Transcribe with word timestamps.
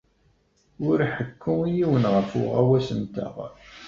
Ur 0.87 0.97
ḥekku 1.13 1.53
i 1.67 1.69
yiwen 1.77 2.05
ɣef 2.13 2.29
uɣawas-nteɣ. 2.41 3.35